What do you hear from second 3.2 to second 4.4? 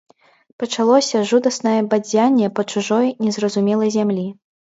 незразумелай зямлі.